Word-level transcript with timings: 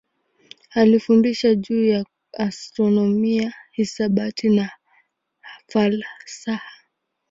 Alifundisha 0.71 1.55
juu 1.55 1.85
ya 1.85 2.05
astronomia, 2.33 3.53
hisabati 3.71 4.49
na 4.49 4.71
falsafa. 5.67 6.61